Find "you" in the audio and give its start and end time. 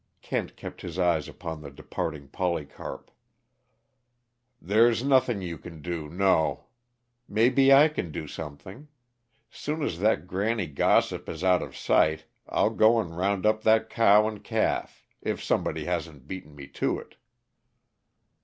5.43-5.59